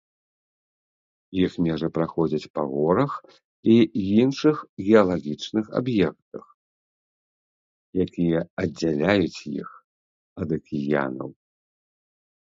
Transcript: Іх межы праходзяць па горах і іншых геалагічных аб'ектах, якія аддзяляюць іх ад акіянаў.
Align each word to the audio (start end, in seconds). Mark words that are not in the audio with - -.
Іх 1.43 1.51
межы 1.65 1.87
праходзяць 1.97 2.49
па 2.59 2.61
горах 2.71 3.11
і 3.73 3.75
іншых 4.23 4.55
геалагічных 4.87 5.65
аб'ектах, 5.79 6.45
якія 8.05 8.39
аддзяляюць 8.63 9.43
іх 9.59 9.69
ад 10.45 10.49
акіянаў. 10.57 11.29